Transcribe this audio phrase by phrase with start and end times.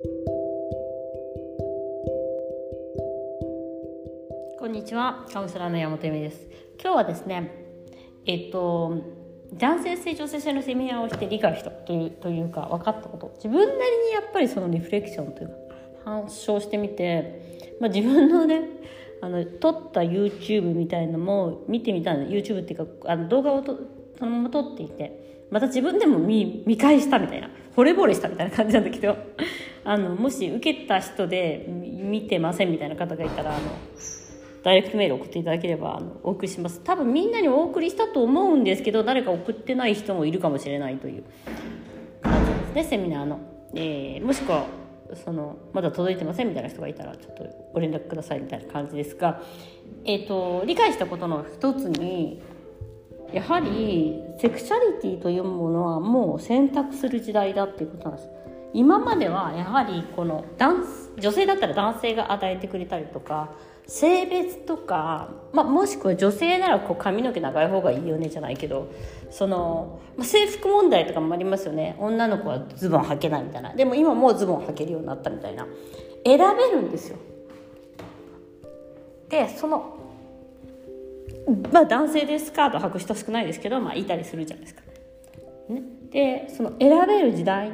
[0.00, 0.06] こ
[4.66, 6.46] んにちは、カウンセラーの山本由美です。
[6.80, 7.50] 今日はですね、
[8.24, 9.02] えっと
[9.54, 13.32] 男性性女性性のセミナーをして理解したというというか分かったこと。
[13.38, 13.72] 自分なり
[14.06, 15.54] にやっぱりそのリフレクションというか
[16.04, 18.68] 反証してみて、まあ、自分のね
[19.20, 23.76] あの撮った YouTube みたいのも見てみたんで YouTube っていうかあの動画をと
[24.16, 29.16] そのまま撮っていてまた自分でも見見返したみたいな惚れ惚れしたみたいな感じなんだけど。
[29.88, 33.60] あのもし受けた人で見てませんみたいな方がいたらあの
[34.62, 36.82] ダイレクトメール送っていただければあのお送りします。
[36.84, 41.24] 多分みんなにお送りしたと思うんですけど誰か送ってない人もいるかもしれないという。
[42.20, 43.40] 感じですねセミナーの、
[43.74, 44.66] えー、もしくは
[45.24, 49.40] そのまだ届いてませんみたいな人がいたらちょっとご連絡くださいみたいな感じですが、
[50.04, 52.42] えーと、理解したことの一つに
[53.32, 58.37] やはりセクシャリティというものはもう選択する時代だっていうことなんです。
[58.72, 60.84] 今まではやはりこの男
[61.18, 63.50] 女性だったら男性が与えてくれたりとか
[63.86, 68.92] 性別とか、まあ、もしくは女性ならこう髪の毛長い方がいいよねじゃないけど
[69.30, 71.96] その、まあ、制服問題とかもありますよね。
[71.98, 73.74] 女の子はズボン履けないみたいな。
[73.74, 75.66] でも今もうズボン履けるようになったみたいな。
[76.24, 77.16] 選べるんですよ。
[79.28, 79.96] でその
[81.72, 84.82] まあ男性でスカート履く人少ないですけど、まあ、いたりするじゃないですか、
[85.68, 87.72] ね、でその選べる時代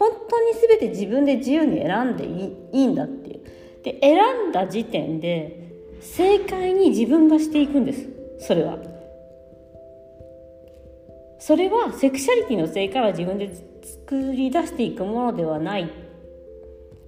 [0.00, 3.40] 本当に全て自分で自由に選んでいいんだっていう。
[3.82, 8.08] で選んだ時点で正解に自分がしていくんです。
[8.38, 8.78] それは。
[11.38, 15.84] それはセクシャリティの正解は自分で作り出していくものではない、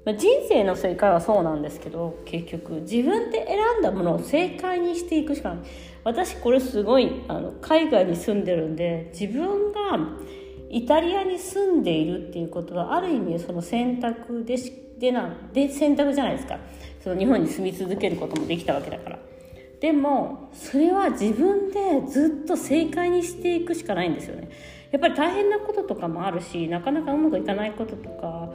[0.04, 5.58] まあ、人生の正解はそうなんですけど結局自分で選んだものを正解にしていくしかない。
[6.04, 9.98] 私これすごいあの海外に住んでるんで自分が
[10.72, 16.58] イタリアに住んでいるっていうことはある意味その選択でしでなで選択じゃないですか。
[17.00, 19.18] その日本に住み続けることもできたわけだから。
[19.80, 24.48] でもそれは自分でずっと正解にしていくしかないんですよね。
[24.90, 28.52] やっぱり大変なこととかもあるしなかなかうまくいかないこととか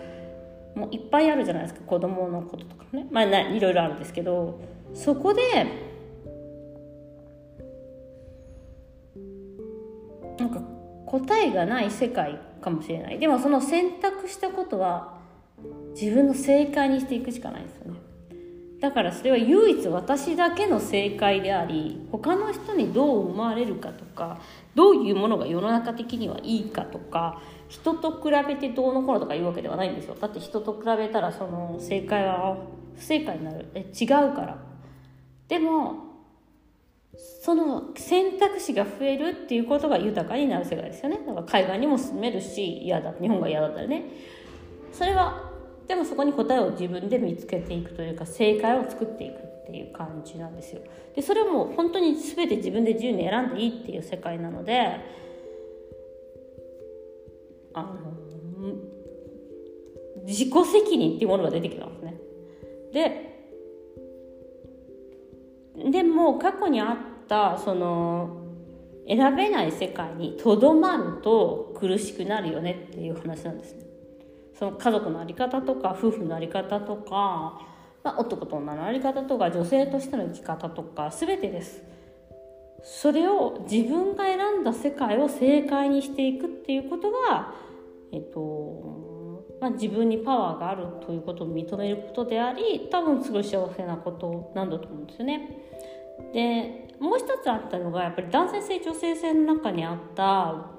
[0.75, 1.81] もいっぱいあるじゃないですか。
[1.85, 3.07] 子供のこととかね。
[3.11, 4.59] まあいろいろあるんですけど。
[4.94, 5.41] そこで
[10.39, 10.76] なんか
[11.07, 13.18] 答えがない世界かもしれない。
[13.18, 15.18] でもその選択したことは
[16.00, 18.00] 自分の正解にしていくしかないですよね。
[18.79, 24.40] だからそれは唯一私だけの正解であり他の人にどう思われるかとか
[24.75, 30.16] どういうものが世の中的にはいいかとか人と比べてどうのこうのとか言うわけではないんですよ。
[30.19, 32.57] だって人と比べたらその正解は
[32.96, 33.66] 不正解になる。
[33.73, 34.57] え違うから。
[35.47, 36.06] でも
[37.17, 41.19] その選択肢が増えるっていうことが豊かになる世界ですよね。
[41.25, 43.13] だから海外にも住めるし嫌だ。
[43.19, 44.03] 日本が嫌だったらね。
[44.91, 45.51] それは
[45.88, 50.81] でもそこに答えを自分で見つけていくというか正解を作っていくっていう感じなんですよ。
[51.16, 54.99] でそれはもう本当に全て自分で自由に選んでいいっていう世界なので
[57.73, 57.97] あの
[60.25, 62.19] 自己責任っていうものが出てきますね。
[62.91, 63.36] で
[65.77, 68.43] でも過去にあったその
[69.07, 73.85] 選べない世界にとどまると苦しくなるよねっていう話なんですね。
[74.57, 77.61] その家族の在り方とか夫婦の在り方とか、
[78.03, 81.83] まあ、男と女の在り方とか女性としての生き方とか全てです。
[82.83, 87.53] それを自分が選んだ世界を正解にしていくっていうことが
[88.11, 88.97] えっと
[89.59, 95.63] まあ、自分にパワーがあるということを認めることであり多分すごい幸せなことなんだと思うんですよね。
[96.34, 100.72] でもう一つあったのがやっぱり男性性女性性の中にあった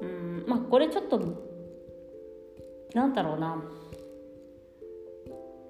[0.00, 1.20] うんまあこれちょっと
[2.94, 3.62] なんだろうな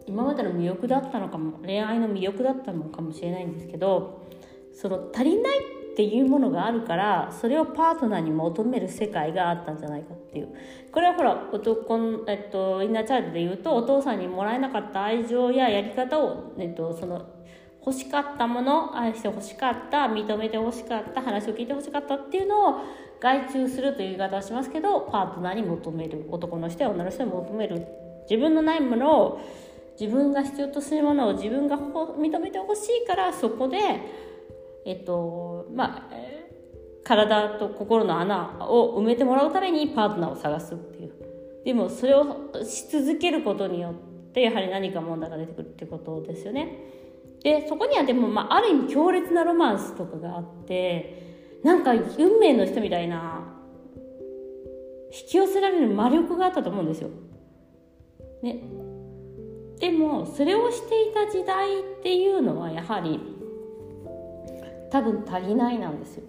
[0.07, 4.27] 今までの魅力だったのかも恋愛の魅力だったのかもしれないんですけど
[4.73, 10.49] その足りないっていうものがあるからそれをパートナーに求める世界があったんじゃないかっていう。
[10.93, 17.27] これはほら男、えっと、インナーチャイルドで言うとお父さんにもらえなかった愛情ややり方を、えっと、その
[17.85, 22.81] 欲しかったもの愛して欲しかった認めて欲しかった話を聞いて欲しかったっていうのを
[23.19, 26.29] 外注するという言い方をしますけどパートナーに求める。
[26.31, 27.85] 男の人や女の人に求める。
[28.31, 29.41] 自分のないものを
[29.99, 34.28] 自分が必要とするものを自分が認めてほしいからそこで
[34.89, 36.11] えっとまあ
[37.05, 41.13] 体と心の穴を埋めてもらうためにパートナーを探すっていう。
[41.65, 42.25] でもそれを
[42.65, 46.79] し続けることによってやはり何か問題が出てくるってことですよね。
[47.43, 53.45] でそこにはでも、まあ、ある意味強烈なロマンスとかがあってなんか運命の人みたいな
[55.13, 57.11] 引き寄せられる魔力があったと思うんですよ。
[58.43, 58.63] ね。
[59.79, 63.38] でもそれをしていた時代っていうのはやはり
[64.91, 66.25] 多分足りないなんですよ。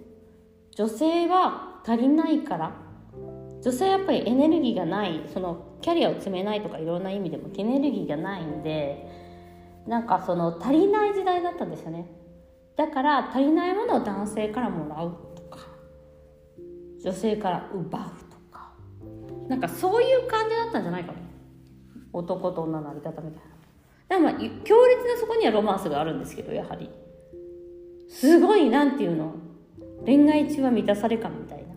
[0.76, 2.72] 女性は足りないから。
[3.62, 5.22] 女性はやっぱりエネルギーがない。
[5.32, 9.08] そのキャリアを積めないとかいろんな意味でもエネルギーがないんで。
[9.86, 12.06] なんかその足りない時代だったんですよね。
[12.76, 15.58] だから足りないものを男性からもらうとか。
[17.02, 18.72] 女性から奪うとか。
[19.48, 21.18] なんかそういう感じだったんじゃないかと
[22.12, 23.42] 男と女のあり方みたい
[24.08, 24.16] な。
[24.16, 24.32] でもまあ
[24.64, 26.90] 強烈なそこにはロマンスがあるんですけどやはり。
[28.10, 29.34] すごいなんていうの？
[30.04, 31.74] 恋愛中は満たされ感みたいな。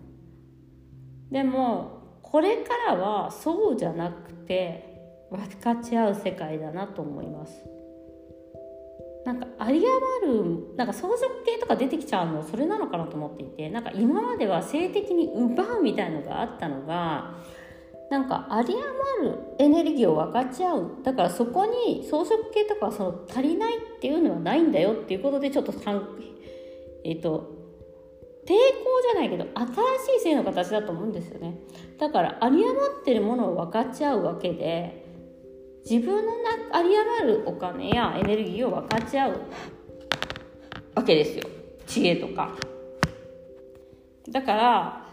[1.30, 7.64] でもこれからはそうじゃなくて分かち合う世界だなと思います。
[9.24, 9.82] なんか有り
[10.26, 17.36] 余るなんか相続系とか出てきちゃうのそれなのかなと思っていてなんか今までは性的に奪うみたいのがあったのが
[18.10, 20.90] なんか有り余るエネルギーを分かち合う。
[21.02, 27.54] だからそこに装飾系とかその足りないっていうのはないんだよっていうことでちょっとえっ、ー、と
[28.46, 28.54] 抵抗
[29.12, 31.58] じゃないけど新しい性の形だと思うんですよね。
[31.98, 35.04] だから有り余ってるものを分かち合うわけで
[35.88, 39.40] 自分のな有り余るお金やエネルギーを分かち合う
[40.94, 41.44] わけですよ。
[41.86, 42.54] 知恵とか。
[44.30, 45.03] だから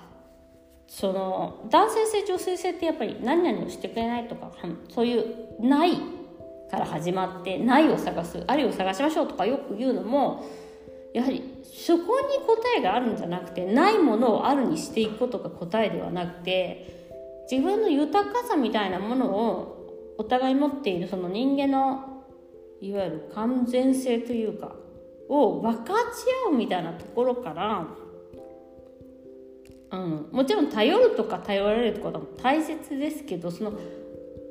[0.91, 4.51] その男性性女性性ってやっぱり何々をしてくれないとか
[4.89, 5.25] そういう
[5.61, 5.93] ない
[6.69, 10.45] から始まってないを探すありを探しましょうとかよく言うのも
[11.13, 17.09] やはりそこに答えがあるんじゃなくてないものをあるにしていくことが答えではなくて
[17.49, 22.25] 自分の豊かさみたいなものをお互い持っているその人間の
[22.81, 24.75] いわゆる完全性というか
[25.29, 27.87] を分かち合うみたいなところから
[29.91, 33.71] うん、もちろん頼るとか頼られるとも大切ですけどその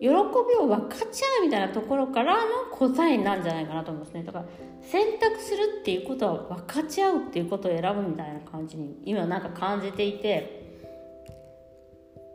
[0.00, 2.42] 喜びを分かち合うみたいなところからの
[2.72, 4.22] 答えなんじゃないかなと思いますね。
[4.22, 4.44] だから
[4.82, 10.60] 選択するっていうことは分かち合うっていうことを選ぶみたいな感じに今なんか感じていて。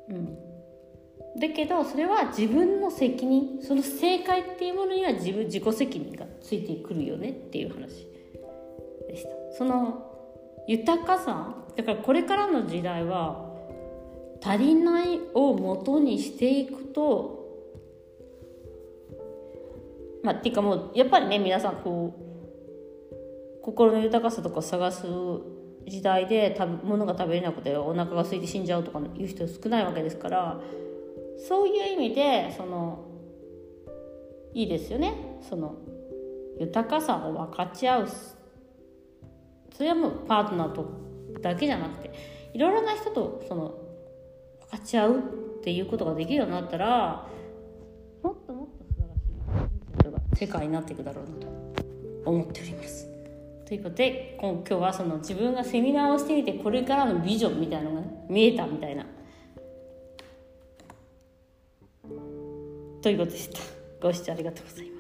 [0.10, 0.38] うん。
[1.38, 8.08] だけどそれは自分の責任その正解っていうものには自分自己責任がついてくるよねっていう話
[9.08, 9.30] でした。
[9.58, 10.15] その
[10.68, 11.56] 豊かさ。
[11.76, 13.46] だからこれからの時代は
[14.42, 17.46] 足りないを元にしていくと
[20.24, 25.06] まあっていうかもうやっぱりね皆さんこう心の豊かさとか探す
[25.88, 30.60] 時代で食べ物が食べれなくてお腹が空いて死んじゃうとかいう人少ないわけですから
[31.38, 33.06] そういう意味でその
[34.54, 35.14] いいですよね。
[35.42, 35.76] その
[36.58, 38.08] 豊かさを分かち合う
[39.76, 40.90] それはもうパートナーと
[41.42, 42.12] だけじゃなくて
[42.54, 43.76] いろいろな人とその
[44.72, 45.22] 分かち合うっ
[45.64, 47.28] ていうことができるようになったら
[48.24, 51.48] もっともっと素晴らしい世界になっていくだろうなと
[52.26, 53.06] 思っております。
[53.66, 59.06] ということで今日はその自分がセミナーをしてみてこれからのビジョンみたいなのがね見えたみたいな
[63.02, 63.60] ということでした。
[64.02, 64.95] ご視聴ありがとうございます。